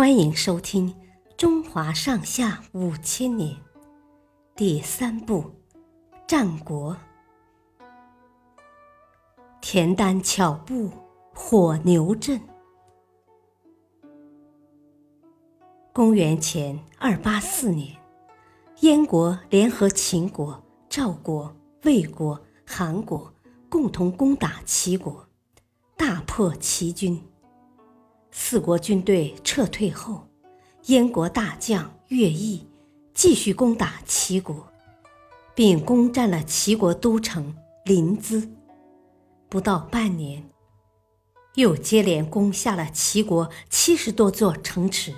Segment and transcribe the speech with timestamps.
[0.00, 0.94] 欢迎收听
[1.36, 3.54] 《中华上下五千年》
[4.56, 5.42] 第三部
[6.26, 6.96] 《战国》。
[9.60, 10.90] 田单巧布
[11.34, 12.40] 火牛阵。
[15.92, 17.94] 公元前二八四年，
[18.80, 21.54] 燕国联合秦国、赵国、
[21.84, 23.34] 魏国、韩国，
[23.68, 25.28] 共同攻打齐国，
[25.94, 27.22] 大破齐军。
[28.32, 30.26] 四国军队撤退后，
[30.86, 32.66] 燕国大将乐毅
[33.12, 34.66] 继续攻打齐国，
[35.54, 37.54] 并攻占了齐国都城
[37.84, 38.48] 临淄。
[39.48, 40.48] 不到半年，
[41.56, 45.12] 又接连攻下了齐国七十多座城池。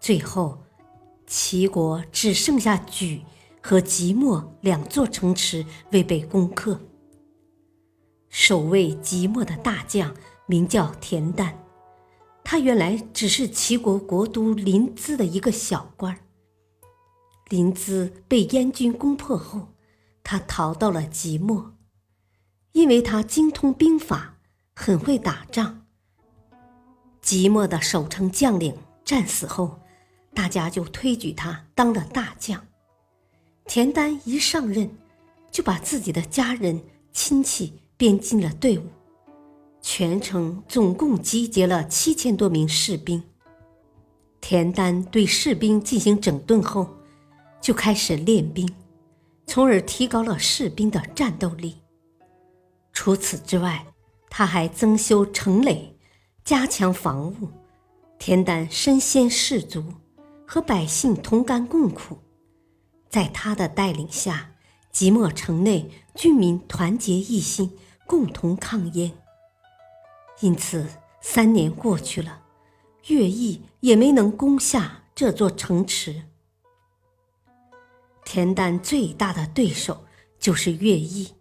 [0.00, 0.58] 最后，
[1.26, 3.22] 齐国只剩下莒
[3.62, 6.78] 和即墨两座城池未被攻克。
[8.28, 10.14] 守卫即墨的大将。
[10.46, 11.54] 名叫田丹，
[12.42, 16.18] 他原来只是齐国国都临淄的一个小官。
[17.48, 19.68] 临淄被燕军攻破后，
[20.22, 21.74] 他逃到了即墨，
[22.72, 24.38] 因为他精通兵法，
[24.74, 25.86] 很会打仗。
[27.20, 29.80] 即墨的守城将领战死后，
[30.34, 32.66] 大家就推举他当了大将。
[33.66, 34.90] 田丹一上任，
[35.50, 36.82] 就把自己的家人
[37.12, 38.84] 亲戚编进了队伍。
[39.86, 43.22] 全城总共集结了七千多名士兵。
[44.40, 46.88] 田丹对士兵进行整顿后，
[47.60, 48.66] 就开始练兵，
[49.46, 51.82] 从而提高了士兵的战斗力。
[52.94, 53.86] 除此之外，
[54.30, 55.94] 他还增修城垒，
[56.46, 57.50] 加强防务。
[58.18, 59.84] 田丹身先士卒，
[60.46, 62.16] 和百姓同甘共苦。
[63.10, 64.52] 在他的带领下，
[64.90, 67.70] 即墨城内军民团结一心，
[68.06, 69.12] 共同抗燕。
[70.40, 70.86] 因此，
[71.20, 72.42] 三年过去了，
[73.06, 76.22] 乐毅也没能攻下这座城池。
[78.24, 80.04] 田丹最大的对手
[80.38, 81.34] 就是乐毅。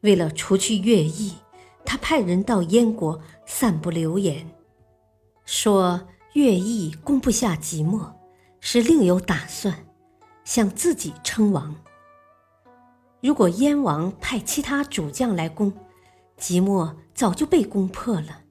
[0.00, 1.34] 为了除去乐毅，
[1.84, 4.46] 他派人到燕国散布流言，
[5.46, 8.14] 说乐毅攻不下即墨，
[8.60, 9.86] 是另有打算，
[10.44, 11.74] 想自己称王。
[13.22, 15.72] 如果燕王派其他主将来攻，
[16.36, 18.42] 即墨早就被攻破了。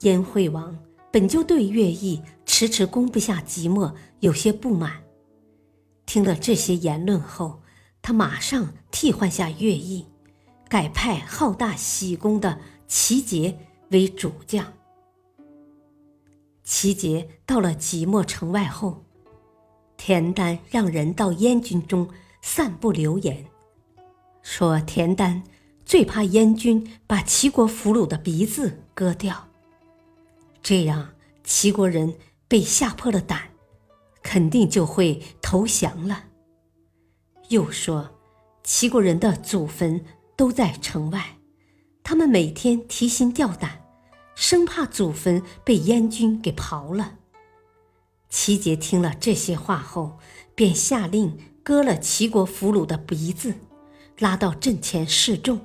[0.00, 0.78] 燕惠王
[1.10, 5.02] 本就对乐毅迟迟攻不下即墨有些不满，
[6.06, 7.60] 听了这些言论后，
[8.00, 10.06] 他马上替换下乐毅，
[10.68, 13.58] 改派好大喜功的齐杰
[13.90, 14.72] 为主将。
[16.64, 19.04] 齐杰到了即墨城外后，
[19.96, 22.08] 田丹让人到燕军中
[22.40, 23.44] 散布流言，
[24.42, 25.42] 说田丹。
[25.90, 29.48] 最怕燕军把齐国俘虏的鼻子割掉，
[30.62, 32.14] 这样齐国人
[32.46, 33.50] 被吓破了胆，
[34.22, 36.26] 肯定就会投降了。
[37.48, 38.08] 又说，
[38.62, 40.04] 齐国人的祖坟
[40.36, 41.38] 都在城外，
[42.04, 43.82] 他们每天提心吊胆，
[44.36, 47.16] 生怕祖坟被燕军给刨了。
[48.28, 50.20] 齐杰听了这些话后，
[50.54, 53.56] 便下令割了齐国俘虏的鼻子，
[54.20, 55.60] 拉到阵前示众。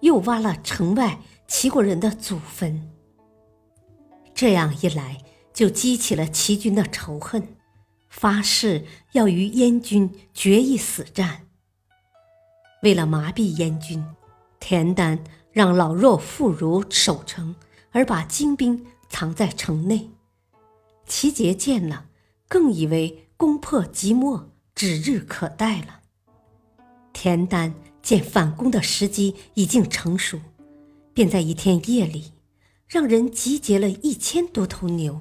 [0.00, 2.90] 又挖了城外齐国人的祖坟，
[4.34, 5.18] 这样一来
[5.52, 7.56] 就激起了齐军的仇恨，
[8.08, 11.46] 发誓要与燕军决一死战。
[12.82, 14.04] 为了麻痹燕军，
[14.58, 15.22] 田丹
[15.52, 17.54] 让老弱妇孺守城，
[17.90, 20.10] 而把精兵藏在城内。
[21.06, 22.06] 齐杰见了，
[22.48, 25.99] 更以为攻破即墨指日可待了。
[27.22, 27.74] 田丹。
[28.00, 30.40] 见反攻的时机已经成熟，
[31.12, 32.32] 便在一天夜里，
[32.88, 35.20] 让人集结了一千多头牛，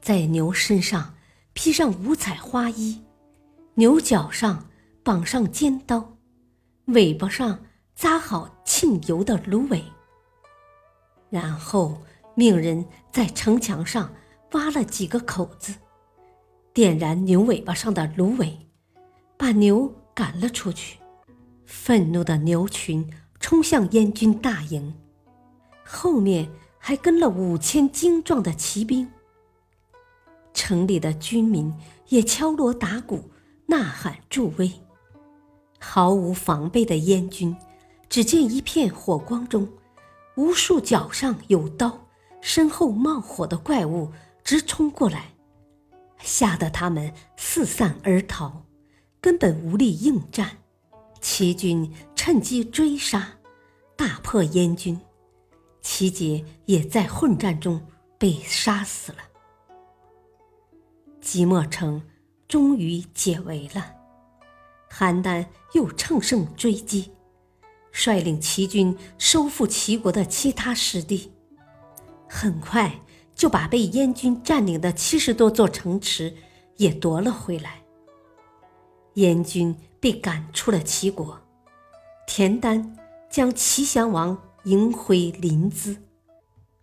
[0.00, 1.14] 在牛身上
[1.52, 3.02] 披上五彩花衣，
[3.74, 4.66] 牛角上
[5.02, 6.16] 绑上尖刀，
[6.86, 7.62] 尾巴上
[7.94, 9.84] 扎好沁油的芦苇，
[11.28, 12.00] 然后
[12.34, 12.82] 命人
[13.12, 14.10] 在城墙上
[14.52, 15.74] 挖了几个口子，
[16.72, 18.58] 点燃牛尾巴上的芦苇，
[19.36, 19.94] 把牛。
[20.14, 20.98] 赶了出去，
[21.66, 24.94] 愤怒的牛群冲向燕军大营，
[25.84, 29.10] 后面还跟了五千精壮的骑兵。
[30.52, 31.74] 城里的军民
[32.08, 33.28] 也敲锣打鼓，
[33.66, 34.70] 呐喊助威。
[35.80, 37.54] 毫无防备的燕军，
[38.08, 39.68] 只见一片火光中，
[40.36, 42.06] 无数脚上有刀、
[42.40, 44.12] 身后冒火的怪物
[44.44, 45.34] 直冲过来，
[46.20, 48.62] 吓得他们四散而逃。
[49.24, 50.58] 根本无力应战，
[51.18, 53.26] 齐军趁机追杀，
[53.96, 55.00] 大破燕军。
[55.80, 57.80] 齐杰也在混战中
[58.18, 59.18] 被杀死了。
[61.22, 62.02] 即墨城
[62.46, 63.94] 终于解围了，
[64.90, 67.10] 邯郸又乘胜追击，
[67.92, 71.32] 率领齐军收复齐国的其他失地，
[72.28, 73.00] 很快
[73.34, 76.36] 就把被燕军占领的七十多座城池
[76.76, 77.83] 也夺了回来。
[79.14, 81.40] 燕军被赶出了齐国，
[82.26, 82.96] 田丹
[83.30, 85.98] 将齐襄王迎回临淄，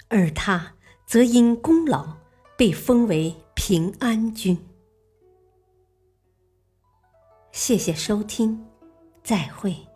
[0.07, 0.73] 而他
[1.05, 2.17] 则因功劳
[2.57, 4.57] 被封为平安君。
[7.51, 8.65] 谢谢收听，
[9.23, 9.90] 再会。